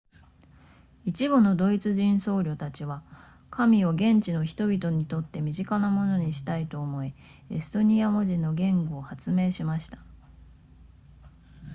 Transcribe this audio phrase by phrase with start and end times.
[1.05, 3.03] 一部のドイツ人僧侶たちは
[3.51, 7.13] 神を現地の人々にとって身近なものにしたいと思い
[7.51, 9.99] エストニア文字の言語を発明しました